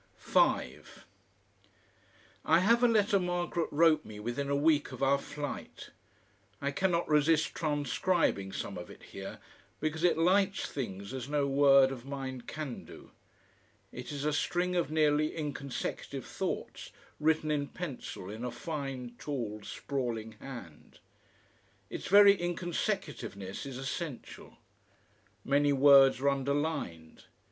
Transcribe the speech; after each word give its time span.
5 0.15 1.05
I 2.43 2.57
have 2.57 2.81
a 2.83 2.87
letter 2.87 3.19
Margaret 3.19 3.67
wrote 3.69 4.03
me 4.03 4.19
within 4.19 4.49
a 4.49 4.55
week 4.55 4.91
of 4.91 5.03
our 5.03 5.19
flight. 5.19 5.91
I 6.59 6.71
cannot 6.71 7.07
resist 7.07 7.53
transcribing 7.53 8.51
some 8.51 8.79
of 8.79 8.89
it 8.89 9.03
here, 9.13 9.37
because 9.79 10.03
it 10.03 10.17
lights 10.17 10.65
things 10.65 11.13
as 11.13 11.29
no 11.29 11.45
word 11.45 11.91
of 11.91 12.03
mine 12.03 12.41
can 12.41 12.83
do. 12.83 13.11
It 13.91 14.11
is 14.11 14.25
a 14.25 14.33
string 14.33 14.75
of 14.75 14.89
nearly 14.89 15.35
inconsecutive 15.35 16.25
thoughts 16.25 16.89
written 17.19 17.51
in 17.51 17.67
pencil 17.67 18.27
in 18.27 18.43
a 18.43 18.49
fine, 18.49 19.13
tall, 19.19 19.61
sprawling 19.61 20.31
hand. 20.39 20.97
Its 21.91 22.07
very 22.07 22.35
inconsecutiveness 22.41 23.67
is 23.67 23.77
essential. 23.77 24.57
Many 25.45 25.71
words 25.73 26.19
are 26.21 26.29
underlined. 26.29 27.25